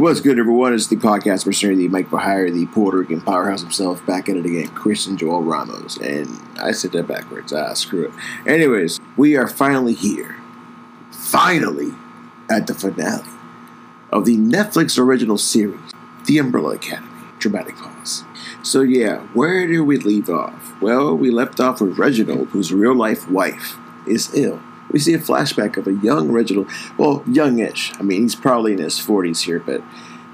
[0.00, 0.72] What's good, everyone?
[0.72, 4.36] It's the podcast mercenary, the Mike for Hire, the Puerto Rican powerhouse himself, back at
[4.38, 5.98] it again, Christian Joel Ramos.
[5.98, 7.52] And I said that backwards.
[7.52, 8.12] Ah, screw it.
[8.46, 10.36] Anyways, we are finally here.
[11.10, 11.92] Finally
[12.48, 13.28] at the finale
[14.10, 15.92] of the Netflix original series,
[16.24, 17.06] The Umbrella Academy.
[17.38, 18.24] Dramatic pause.
[18.62, 20.80] So, yeah, where did we leave off?
[20.80, 23.76] Well, we left off with Reginald, whose real life wife
[24.06, 24.62] is ill.
[24.90, 26.68] We see a flashback of a young Reginald,
[26.98, 27.92] well, youngish.
[27.98, 29.82] I mean, he's probably in his 40s here, but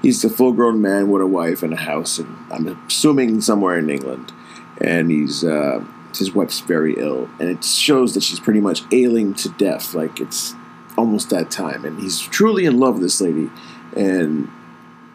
[0.01, 3.77] he's a full grown man with a wife and a house, and I'm assuming somewhere
[3.77, 4.31] in England.
[4.79, 5.83] And he's, uh,
[6.15, 9.93] his wife's very ill, and it shows that she's pretty much ailing to death.
[9.93, 10.55] Like, it's
[10.97, 11.85] almost that time.
[11.85, 13.49] And he's truly in love with this lady.
[13.95, 14.49] And,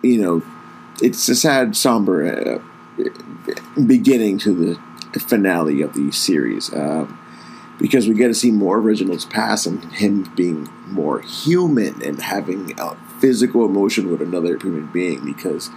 [0.03, 0.43] you know,
[1.03, 2.61] it's a sad, somber
[2.98, 3.05] uh,
[3.87, 4.55] beginning to
[5.12, 6.73] the finale of the series.
[6.73, 7.19] Um,
[7.83, 12.79] because we get to see more originals pass and him being more human and having
[12.79, 15.25] a physical emotion with another human being.
[15.25, 15.69] Because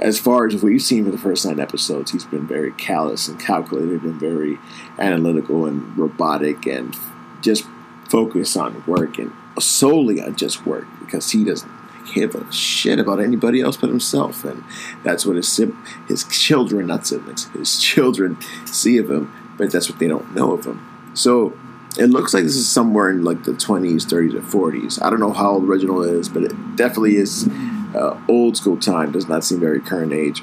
[0.00, 3.38] as far as we've seen for the first nine episodes, he's been very callous and
[3.38, 4.58] calculated and very
[4.98, 6.96] analytical and robotic and
[7.40, 7.64] just
[8.08, 11.70] focused on work and solely on just work because he doesn't
[12.12, 14.64] give a shit about anybody else but himself, and
[15.04, 15.56] that's what his
[16.08, 20.52] his children, not siblings, his children see of him, but that's what they don't know
[20.52, 20.87] of him.
[21.18, 21.52] So
[21.98, 25.02] it looks like this is somewhere in like the 20s, 30s, or 40s.
[25.02, 27.48] I don't know how old Reginald is, but it definitely is
[27.94, 29.10] uh, old school time.
[29.10, 30.42] Does not seem very current age.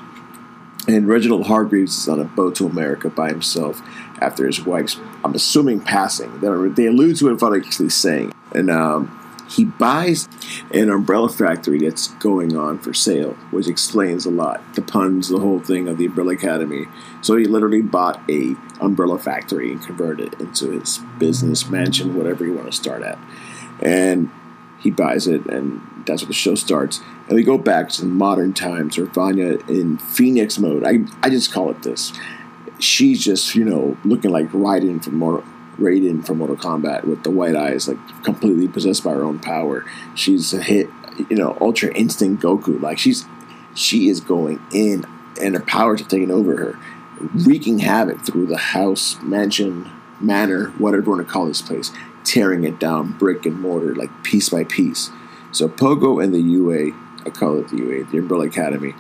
[0.87, 3.81] And Reginald Hargreaves is on a boat to America by himself
[4.21, 6.39] after his wife's, I'm assuming, passing.
[6.41, 8.33] They allude to it without actually saying.
[8.53, 10.27] And um, he buys
[10.73, 14.61] an umbrella factory that's going on for sale, which explains a lot.
[14.73, 16.87] The puns, the whole thing of the Umbrella Academy.
[17.21, 22.45] So he literally bought a umbrella factory and converted it into his business mansion, whatever
[22.45, 23.19] you want to start at.
[23.81, 24.31] And
[24.79, 27.01] he buys it, and that's where the show starts.
[27.27, 30.83] And we go back to modern times, or Vanya in Phoenix mode.
[30.83, 32.13] I, I just call it this.
[32.79, 35.43] She's just, you know, looking like Raiden from Mortal,
[35.79, 39.85] Raiden from Mortal Kombat with the white eyes, like completely possessed by her own power.
[40.15, 40.89] She's a hit,
[41.29, 42.81] you know, Ultra Instinct Goku.
[42.81, 43.25] Like she's,
[43.73, 45.05] she is going in,
[45.41, 46.79] and her powers are taking over her,
[47.33, 51.91] wreaking havoc through the house, mansion, manor, whatever you want to call this place,
[52.23, 55.11] tearing it down brick and mortar, like piece by piece.
[55.51, 56.91] So Pogo and the UA,
[57.25, 58.93] I call it the UA, the Umbrella Academy,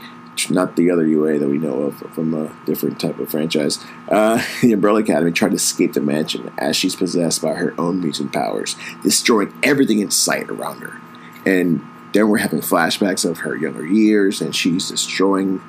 [0.49, 3.83] not the other UA that we know of from a different type of franchise.
[4.09, 8.01] Uh, the Umbrella Academy tried to escape the mansion as she's possessed by her own
[8.01, 11.01] mutant powers, destroying everything in sight around her.
[11.45, 15.61] And then we're having flashbacks of her younger years, and she's destroying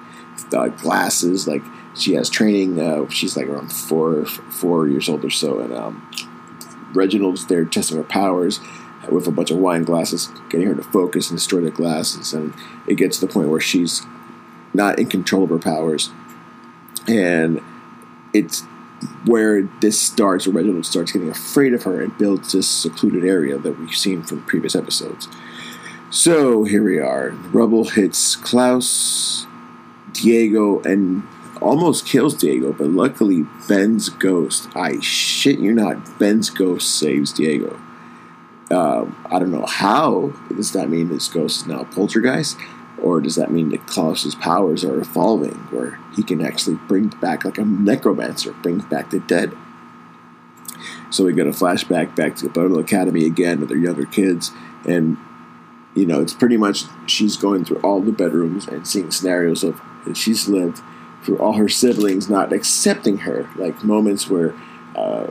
[0.50, 1.48] the glasses.
[1.48, 1.62] Like
[1.94, 2.80] she has training.
[2.80, 6.08] Uh, she's like around four four years old or so, and um,
[6.94, 8.60] Reginald's there testing her powers
[9.10, 12.32] with a bunch of wine glasses, getting her to focus and destroy the glasses.
[12.32, 12.54] And
[12.86, 14.04] it gets to the point where she's
[14.76, 16.10] not in control of her powers.
[17.08, 17.60] And
[18.32, 18.62] it's
[19.24, 23.58] where this starts, where Reginald starts getting afraid of her and builds this secluded area
[23.58, 25.28] that we've seen from previous episodes.
[26.10, 27.30] So here we are.
[27.30, 29.46] The rubble hits Klaus,
[30.12, 31.24] Diego, and
[31.60, 37.80] almost kills Diego, but luckily Ben's ghost, I shit you not, Ben's ghost saves Diego.
[38.70, 40.32] Um, I don't know how.
[40.54, 42.56] Does that mean this ghost is now a poltergeist?
[43.06, 47.44] Or does that mean that Klaus's powers are evolving, where he can actually bring back,
[47.44, 49.56] like a necromancer, brings back the dead?
[51.10, 54.50] So we get a flashback back to the Battle Academy again with their younger kids,
[54.84, 55.18] and
[55.94, 59.80] you know it's pretty much she's going through all the bedrooms and seeing scenarios of
[60.04, 60.80] that she's lived
[61.22, 64.52] through all her siblings not accepting her, like moments where
[64.96, 65.28] uh,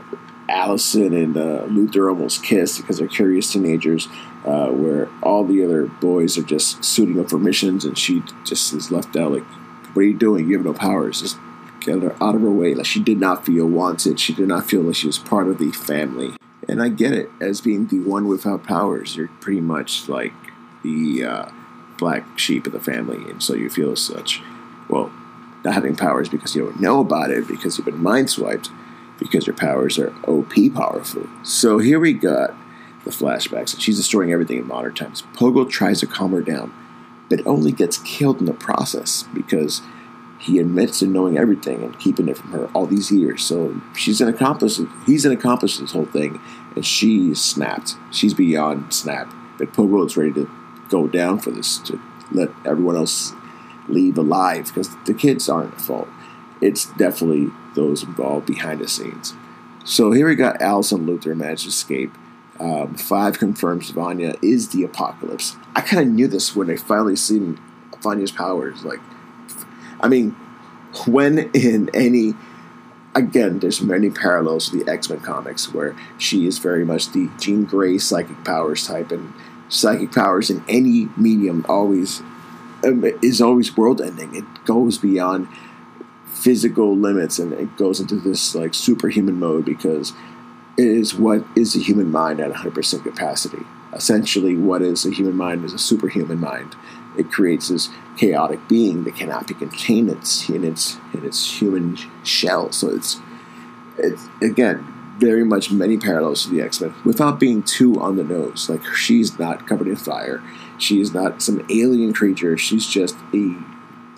[0.48, 4.08] Allison and uh, Luther almost kiss because they're curious teenagers,
[4.46, 8.74] uh, where all the other boys are just suiting up for missions, and she just
[8.74, 9.32] is left out.
[9.32, 9.44] Like,
[9.94, 10.48] what are you doing?
[10.48, 11.22] You have no powers.
[11.22, 11.38] Just
[11.80, 12.76] get her out of her way.
[12.76, 14.20] Like, she did not feel wanted.
[14.20, 16.36] She did not feel like she was part of the family.
[16.68, 17.30] And I get it.
[17.40, 20.34] As being the one without powers, you're pretty much like
[20.84, 21.46] the uh,
[21.98, 24.42] black sheep of the family, and so you feel as such.
[24.90, 25.12] Well,
[25.64, 28.70] not having powers because you don't know about it, because you've been mind swiped
[29.20, 31.28] because your powers are OP powerful.
[31.44, 32.56] So here we got
[33.04, 35.24] the flashbacks, she's destroying everything in modern times.
[35.34, 36.74] Pogo tries to calm her down,
[37.30, 39.82] but only gets killed in the process because
[40.40, 43.44] he admits to knowing everything and keeping it from her all these years.
[43.44, 44.82] So she's an accomplice.
[45.06, 46.42] He's an accomplice this whole thing,
[46.76, 47.96] and she's snapped.
[48.12, 49.34] She's beyond snap.
[49.58, 50.50] But Pogo is ready to
[50.90, 52.00] go down for this to
[52.32, 53.34] let everyone else
[53.88, 56.08] leave alive because the kids aren't at fault.
[56.62, 59.34] It's definitely those involved behind the scenes.
[59.84, 62.12] So here we got Allison Luther managed to escape
[62.58, 65.58] Um, five confirms Vanya is the apocalypse.
[65.76, 67.60] I kind of knew this when I finally seen
[68.02, 68.86] Vanya's powers.
[68.86, 69.02] Like,
[70.00, 70.32] I mean,
[71.06, 72.34] when in any
[73.14, 77.30] again, there's many parallels to the X Men comics where she is very much the
[77.38, 79.34] Jean Grey psychic powers type, and
[79.68, 82.22] psychic powers in any medium always
[82.86, 84.34] um, is always world ending.
[84.34, 85.50] It goes beyond
[86.36, 90.14] physical limits and it goes into this like superhuman mode because
[90.78, 93.66] it is what is the human mind at 100% capacity.
[93.94, 96.76] Essentially, what is a human mind is a superhuman mind.
[97.18, 101.62] It creates this chaotic being that cannot be contained in its in its, in its
[101.62, 102.74] human shell.
[102.74, 103.22] So it's
[103.98, 104.86] it's again
[105.18, 108.70] very much many parallels to the X Men without being too on the nose.
[108.70, 110.44] Like she's not covered in fire.
[110.78, 112.58] She is not some alien creature.
[112.58, 113.56] She's just a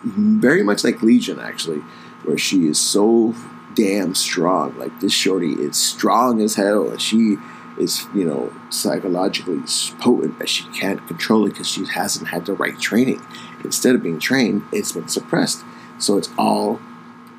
[0.03, 1.83] very much like Legion actually,
[2.27, 3.33] where she is so
[3.73, 4.77] damn strong.
[4.77, 7.37] Like this shorty is strong as hell, and she
[7.79, 9.61] is you know psychologically
[9.99, 13.21] potent, but she can't control it because she hasn't had the right training.
[13.63, 15.63] Instead of being trained, it's been suppressed.
[15.99, 16.79] So it's all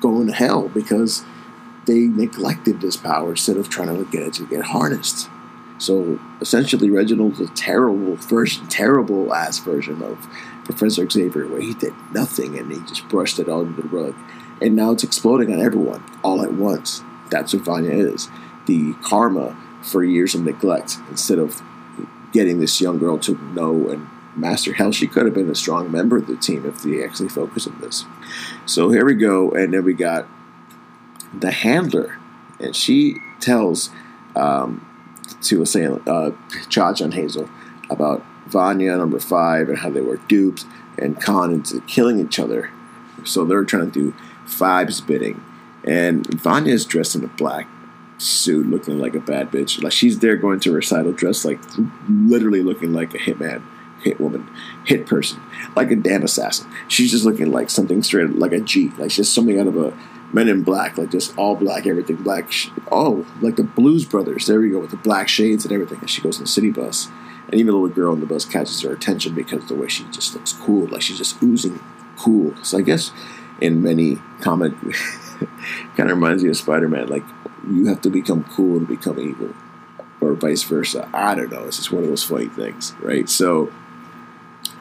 [0.01, 1.23] going to hell because
[1.85, 5.29] they neglected this power instead of trying to get it to get harnessed.
[5.77, 10.27] So essentially, Reginald's a terrible version, terrible ass version of
[10.65, 14.13] Professor Xavier, where he did nothing and he just brushed it all under the rug
[14.61, 17.03] and now it's exploding on everyone all at once.
[17.29, 18.29] That's what Vanya is.
[18.65, 21.61] The karma for years of neglect instead of
[22.31, 25.91] getting this young girl to know and master hell she could have been a strong
[25.91, 28.05] member of the team if they actually focused on this
[28.65, 30.27] so here we go and then we got
[31.33, 32.17] the handler
[32.59, 33.89] and she tells
[34.35, 34.85] um,
[35.41, 36.31] to assailant uh,
[37.01, 37.49] and Hazel
[37.89, 40.65] about Vanya number five and how they were duped
[40.97, 42.71] and conned into killing each other
[43.23, 44.13] so they're trying to
[44.49, 45.43] Five's bidding.
[45.85, 47.67] And Vanya is dressed in a black
[48.17, 49.81] suit, looking like a bad bitch.
[49.81, 51.59] Like she's there going to recital dressed like
[52.09, 53.63] literally looking like a hitman,
[54.01, 54.49] hit woman,
[54.85, 55.39] hit person,
[55.75, 56.69] like a damn assassin.
[56.87, 59.97] She's just looking like something straight like a G, like just something out of a
[60.31, 62.51] Men in Black, like just all black, everything black.
[62.91, 64.45] Oh, like the Blues Brothers.
[64.45, 65.99] There we go with the black shades and everything.
[65.99, 67.09] And she goes in the city bus,
[67.47, 70.03] and even the little girl on the bus catches her attention because the way she
[70.11, 71.79] just looks cool, like she's just oozing
[72.15, 72.53] cool.
[72.63, 73.11] So I guess
[73.61, 74.73] in many comic
[75.95, 77.07] kind of reminds me of Spider-Man.
[77.07, 77.23] Like
[77.67, 79.53] you have to become cool to become evil,
[80.21, 81.09] or vice versa.
[81.13, 81.65] I don't know.
[81.65, 83.29] It's just one of those funny things, right?
[83.29, 83.71] So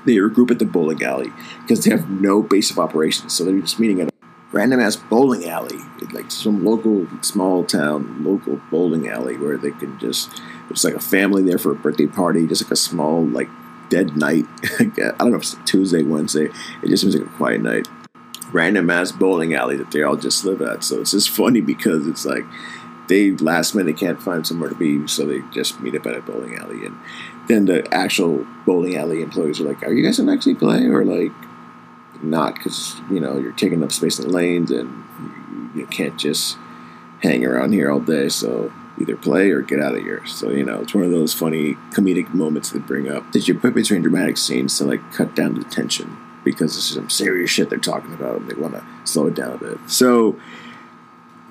[0.04, 1.32] they regroup at the bowling alley
[1.62, 4.12] because they have no base of operations, so they're just meeting at a
[4.52, 5.78] random ass bowling alley,
[6.12, 10.40] like some local small town local bowling alley where they can just
[10.70, 13.48] it's like a family there for a birthday party, just like a small like
[13.88, 14.44] dead night.
[14.78, 14.84] I
[15.18, 16.50] don't know if it's Tuesday, Wednesday.
[16.82, 17.88] It just seems like a quiet night
[18.52, 20.84] random ass bowling alley that they all just live at.
[20.84, 22.44] So it's just funny because it's like
[23.08, 26.20] they last minute can't find somewhere to be, so they just meet up at a
[26.20, 26.84] bowling alley.
[26.86, 26.98] And
[27.48, 31.04] then the actual bowling alley employees are like, "Are you guys gonna actually play or
[31.04, 31.32] like
[32.22, 35.04] not?" Because you know you're taking up space in the lanes and
[35.74, 36.58] you can't just
[37.22, 38.28] hang around here all day.
[38.28, 40.24] So either play or get out of here.
[40.26, 43.54] So you know it's one of those funny comedic moments that bring up that you
[43.58, 46.16] put between dramatic scenes to like cut down the tension
[46.52, 49.34] because this is some serious shit they're talking about and they want to slow it
[49.34, 49.78] down a bit.
[49.86, 50.38] So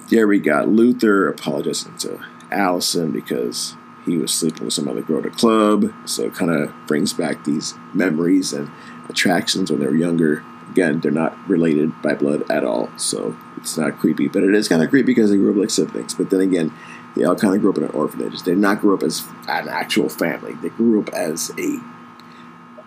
[0.09, 2.19] there we got Luther apologizing to
[2.51, 5.93] Allison because he was sleeping with some other girl at a club.
[6.05, 8.71] So it kind of brings back these memories and
[9.09, 10.43] attractions when they were younger.
[10.71, 14.27] Again, they're not related by blood at all, so it's not creepy.
[14.27, 16.13] But it is kind of creepy because they grew up like siblings.
[16.13, 16.73] But then again,
[17.15, 18.43] they all kind of grew up in an orphanage.
[18.43, 20.53] They did not grow up as an actual family.
[20.53, 21.79] They grew up as a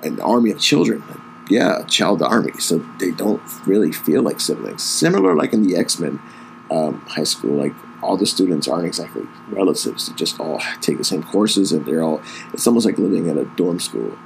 [0.02, 1.02] an army of children,
[1.50, 2.52] yeah, child army.
[2.59, 4.83] So they don't really feel like siblings.
[4.83, 6.21] Similar, like in the X Men
[6.71, 10.09] um, high school, like all the students aren't exactly relatives.
[10.09, 12.23] They just all take the same courses, and they're all.
[12.52, 14.16] It's almost like living at a dorm school.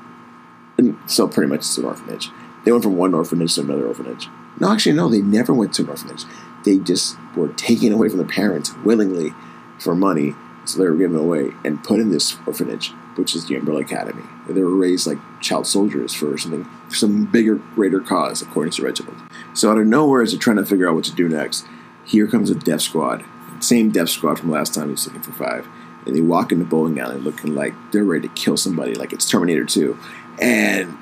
[0.76, 2.30] And so pretty much it's an orphanage.
[2.64, 4.28] They went from one orphanage to another orphanage.
[4.60, 6.24] No, actually, no, they never went to an orphanage.
[6.64, 9.34] They just were taken away from their parents willingly
[9.78, 13.56] for money, so they were given away and put in this orphanage which is the
[13.56, 14.22] Umbrella Academy.
[14.48, 19.16] They were raised like child soldiers for something, some bigger, greater cause, according to Reginald.
[19.52, 21.66] So out of nowhere, as they're trying to figure out what to do next,
[22.04, 23.24] here comes a Death Squad,
[23.60, 25.66] same Death Squad from last time he was looking for five,
[26.06, 29.28] and they walk into bowling alley looking like they're ready to kill somebody, like it's
[29.28, 29.98] Terminator 2,
[30.40, 30.98] and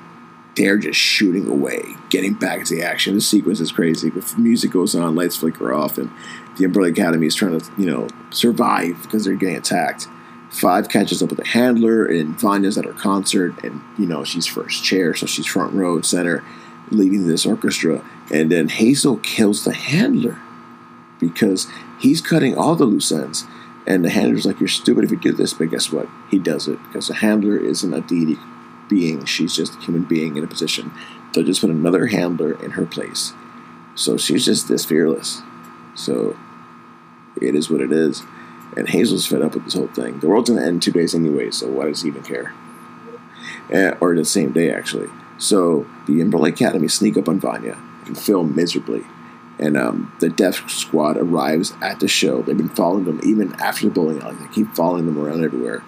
[0.55, 3.15] they're just shooting away, getting back into the action.
[3.15, 4.09] The sequence is crazy.
[4.09, 6.11] But music goes on, lights flicker off, and
[6.57, 10.07] the Umbrella Academy is trying to, you know, survive because they're getting attacked.
[10.53, 14.45] Five catches up with the handler, and Vanya's at her concert, and you know she's
[14.45, 16.43] first chair, so she's front row and center,
[16.91, 18.05] leading this orchestra.
[18.31, 20.39] And then Hazel kills the handler
[21.19, 21.67] because
[21.99, 23.45] he's cutting all the loose ends.
[23.87, 26.07] And the handler's like, You're stupid if you do this, but guess what?
[26.29, 28.37] He does it because the handler isn't a deity
[28.87, 30.91] being, she's just a human being in a position.
[31.33, 33.33] They'll just put another handler in her place.
[33.95, 35.41] So she's just this fearless.
[35.95, 36.37] So
[37.41, 38.23] it is what it is.
[38.75, 40.19] And Hazel's fed up with this whole thing.
[40.19, 42.53] The world's gonna end in two days anyway, so why does he even care?
[43.73, 45.09] Uh, or the same day, actually.
[45.37, 49.03] So the Umbrella Academy sneak up on Vanya and fail miserably.
[49.59, 52.41] And um, the Death Squad arrives at the show.
[52.41, 54.35] They've been following them even after the bowling alley.
[54.35, 55.83] They keep following them around everywhere.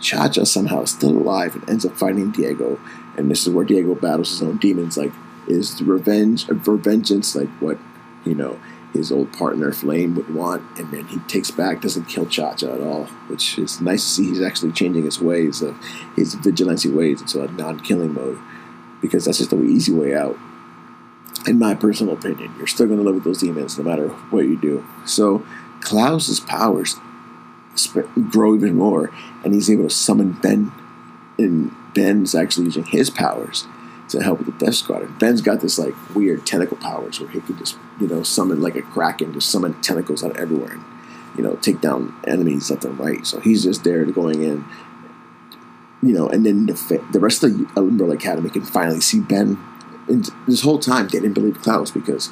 [0.00, 2.78] Cha Cha somehow is still alive and ends up fighting Diego.
[3.16, 4.96] And this is where Diego battles his own demons.
[4.96, 5.12] Like,
[5.46, 7.78] is revenge for vengeance like what,
[8.24, 8.58] you know,
[8.94, 12.72] his old partner Flame would want, and then he takes back, doesn't kill Cha Cha
[12.72, 14.28] at all, which is nice to see.
[14.28, 15.76] He's actually changing his ways of
[16.16, 18.38] his vigilante ways into a non-killing mode,
[19.02, 20.38] because that's just the easy way out.
[21.46, 24.46] In my personal opinion, you're still going to live with those demons no matter what
[24.46, 24.86] you do.
[25.04, 25.44] So
[25.80, 26.96] Klaus's powers
[28.30, 29.10] grow even more,
[29.42, 30.72] and he's able to summon Ben,
[31.36, 33.66] and Ben's actually using his powers
[34.14, 35.02] to help with the Death Squad.
[35.02, 38.60] And Ben's got this like weird tentacle powers where he can just you know summon
[38.60, 40.84] like a kraken, just summon tentacles out of everywhere, and
[41.36, 43.26] you know take down enemies left and right.
[43.26, 44.64] So he's just there going in,
[46.02, 49.58] you know, and then the, the rest of the Umbrella Academy can finally see Ben.
[50.06, 52.30] And this whole time, they didn't believe Klaus because,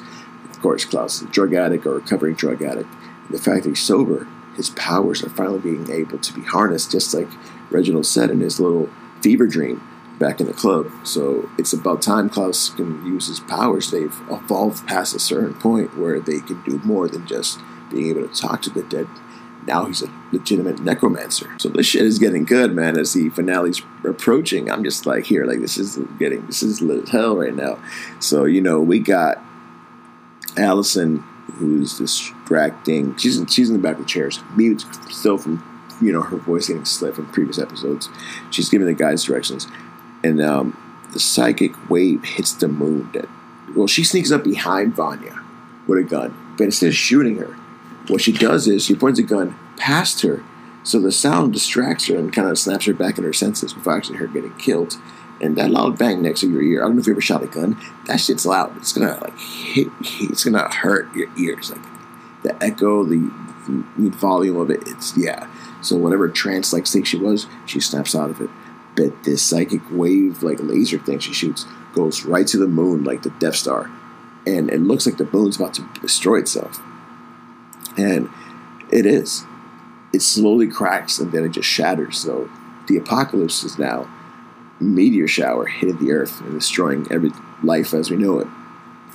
[0.51, 2.89] of course, Klaus is a drug addict or recovering drug addict.
[3.27, 6.91] And The fact that he's sober, his powers are finally being able to be harnessed,
[6.91, 7.29] just like
[7.71, 8.89] Reginald said in his little
[9.21, 9.81] fever dream
[10.23, 10.89] back in the club.
[11.03, 13.91] So it's about time Klaus can use his powers.
[13.91, 17.59] They've evolved past a certain point where they can do more than just
[17.91, 19.07] being able to talk to the dead.
[19.67, 21.53] Now he's a legitimate necromancer.
[21.57, 22.97] So this shit is getting good, man.
[22.97, 27.09] As the finale's approaching, I'm just like, here, like this is getting, this is lit
[27.09, 27.79] hell right now.
[28.19, 29.41] So you know, we got
[30.55, 31.17] Allison,
[31.55, 33.17] who's distracting.
[33.17, 35.63] She's in, she's in the back of the chairs, mute still from
[36.01, 38.09] you know her voice getting slipped from previous episodes.
[38.51, 39.67] She's giving the guys directions
[40.23, 40.77] and um,
[41.11, 43.09] the psychic wave hits the moon.
[43.13, 43.27] That
[43.75, 45.41] well, she sneaks up behind Vanya
[45.87, 47.55] with a gun, but instead of shooting her,
[48.07, 50.43] what she does is she points a gun past her,
[50.83, 53.97] so the sound distracts her and kind of snaps her back in her senses without
[53.97, 54.97] actually her getting killed.
[55.41, 57.43] And that loud bang next to your ear, I don't know if you ever shot
[57.43, 57.77] a gun.
[58.05, 58.77] That shit's loud.
[58.77, 59.87] It's gonna like hit.
[60.01, 61.71] It's gonna hurt your ears.
[61.71, 61.81] Like
[62.43, 63.31] the echo, the,
[63.97, 64.83] the volume of it.
[64.85, 65.47] It's yeah.
[65.81, 68.49] So whatever trance like state she was, she snaps out of it
[68.95, 73.23] but this psychic wave like laser thing she shoots goes right to the moon like
[73.23, 73.89] the Death Star,
[74.45, 76.81] and it looks like the moon's about to destroy itself.
[77.97, 78.29] And
[78.91, 79.45] it is.
[80.11, 82.17] It slowly cracks and then it just shatters.
[82.17, 82.49] So
[82.87, 84.07] the apocalypse is now
[84.79, 87.31] meteor shower hitting the earth and destroying every
[87.63, 88.47] life as we know it.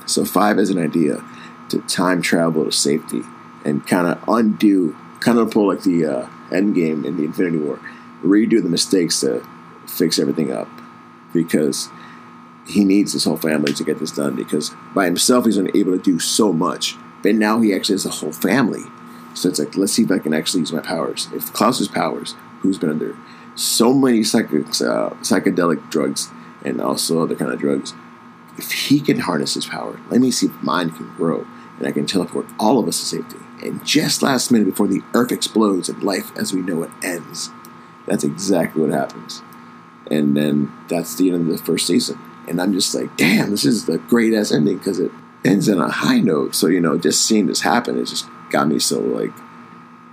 [0.06, 1.22] So five has an idea
[1.68, 3.22] to time travel to safety
[3.64, 7.58] and kind of undo, kind of pull like the uh, end game in the Infinity
[7.58, 7.78] War,
[8.22, 9.46] redo the mistakes to
[9.88, 10.68] fix everything up
[11.32, 11.88] because
[12.66, 16.02] he needs his whole family to get this done because by himself he's unable to
[16.02, 16.96] do so much.
[17.22, 18.84] But now he actually has a whole family.
[19.34, 21.28] So it's like, let's see if I can actually use my powers.
[21.32, 23.16] If Klaus's powers, who's been under
[23.54, 26.30] so many psych- uh, psychedelic drugs
[26.64, 27.94] and also other kind of drugs,
[28.56, 31.46] if he can harness his power, let me see if mine can grow
[31.78, 33.38] and I can teleport all of us to safety.
[33.62, 37.50] And just last minute before the earth explodes and life as we know it ends,
[38.06, 39.42] that's exactly what happens
[40.10, 42.18] and then that's the end of the first season.
[42.48, 45.10] And I'm just like, damn, this is the great ass ending because it
[45.44, 46.54] ends on a high note.
[46.54, 49.32] So you know, just seeing this happen, it just got me so like,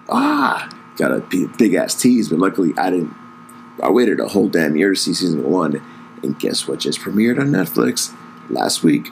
[0.09, 1.19] ah, got a
[1.57, 2.29] big ass tease.
[2.29, 3.13] But luckily, I didn't.
[3.81, 5.81] I waited a whole damn year to see season one,
[6.23, 6.79] and guess what?
[6.79, 8.15] Just premiered on Netflix
[8.49, 9.09] last week.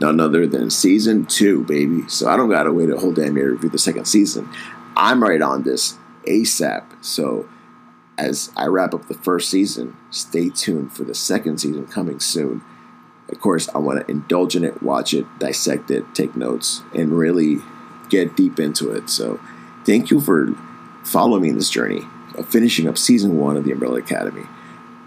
[0.00, 2.08] None other than season two, baby.
[2.08, 4.48] So I don't gotta wait a whole damn year to review the second season.
[4.96, 6.84] I'm right on this ASAP.
[7.00, 7.48] So
[8.16, 12.62] as I wrap up the first season, stay tuned for the second season coming soon.
[13.28, 17.16] Of course, I want to indulge in it, watch it, dissect it, take notes, and
[17.16, 17.58] really
[18.08, 19.10] get deep into it.
[19.10, 19.40] So,
[19.84, 20.54] thank you for
[21.02, 22.02] following me in this journey
[22.36, 24.46] of finishing up season one of the Umbrella Academy.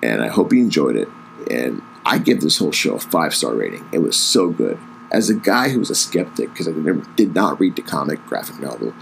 [0.01, 1.07] And I hope you enjoyed it.
[1.49, 3.87] And I give this whole show a five star rating.
[3.91, 4.77] It was so good.
[5.11, 8.25] As a guy who was a skeptic, because I never, did not read the comic
[8.25, 8.93] graphic novel,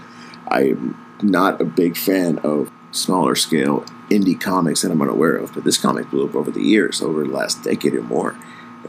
[0.48, 5.64] I'm not a big fan of smaller scale indie comics that I'm unaware of, but
[5.64, 8.36] this comic blew up over the years, over the last decade or more.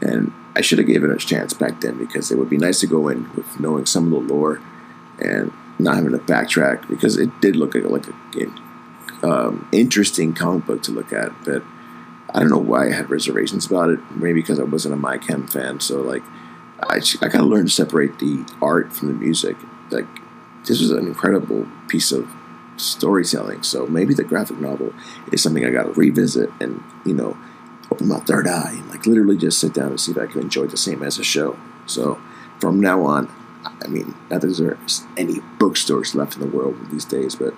[0.00, 2.80] And I should have given it a chance back then because it would be nice
[2.80, 4.60] to go in with knowing some of the lore
[5.18, 8.06] and not having to backtrack because it did look like, like
[8.36, 11.32] a um, interesting comic book to look at.
[11.44, 11.62] But
[12.30, 14.00] I don't know why I had reservations about it.
[14.10, 15.80] Maybe because I wasn't a My Chem fan.
[15.80, 16.22] So like,
[16.82, 19.56] I I gotta learn to separate the art from the music.
[19.90, 20.06] Like,
[20.64, 22.28] this was an incredible piece of
[22.78, 23.62] storytelling.
[23.62, 24.92] So maybe the graphic novel
[25.32, 27.36] is something I got to revisit and you know
[27.90, 30.40] open my third eye and like literally just sit down and see if I can
[30.40, 31.58] enjoy the same as a show.
[31.86, 32.20] So
[32.58, 33.32] from now on,
[33.64, 37.54] I mean, not that there's any bookstores left in the world these days, but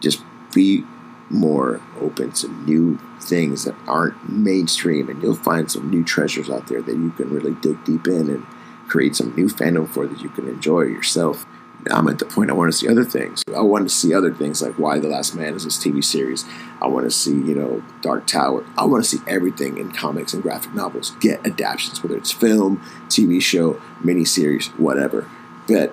[0.00, 0.22] just
[0.54, 0.84] be
[1.30, 6.66] more open to new things that aren't mainstream, and you'll find some new treasures out
[6.68, 8.46] there that you can really dig deep in and
[8.86, 11.46] create some new fandom for that you can enjoy yourself.
[11.90, 13.42] I'm at the point I want to see other things.
[13.54, 16.44] I want to see other things like Y the Last Man is this TV series.
[16.80, 18.64] I want to see, you know, Dark Tower.
[18.78, 22.78] I want to see everything in comics and graphic novels get adaptations, whether it's film,
[23.08, 25.28] TV show, miniseries, whatever.
[25.68, 25.92] But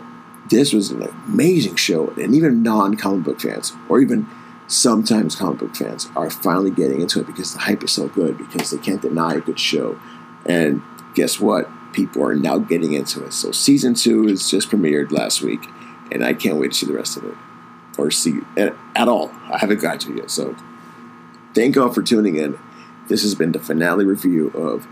[0.50, 4.28] this was an amazing show, and even non comic book fans, or even
[4.68, 8.38] sometimes comic book fans, are finally getting into it because the hype is so good,
[8.38, 10.00] because they can't deny a good show.
[10.46, 10.82] And
[11.16, 11.70] guess what?
[11.92, 13.34] People are now getting into it.
[13.34, 15.68] So season two is just premiered last week
[16.12, 17.36] and I can't wait to see the rest of it
[17.98, 19.32] or see it at all.
[19.52, 20.32] I haven't got to yet.
[20.32, 20.56] So
[21.54, 22.58] thank you all for tuning in.
[23.08, 24.88] This has been the finale review of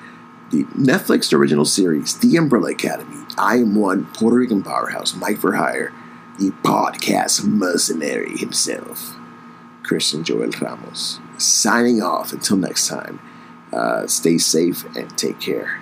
[0.52, 3.24] the Netflix original series, The Umbrella Academy.
[3.38, 5.94] I am one Puerto Rican powerhouse, Mike for Hire,
[6.40, 9.16] the podcast mercenary himself,
[9.84, 11.20] Christian Joel Ramos.
[11.38, 13.20] Signing off until next time.
[13.72, 15.80] Uh, stay safe and take care.